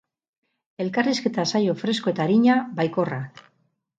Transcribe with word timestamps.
Elkarrizketa 0.85 1.43
saio 1.51 1.77
fresko 1.83 2.13
eta 2.13 2.25
arina, 2.25 2.57
baikorra. 2.79 3.23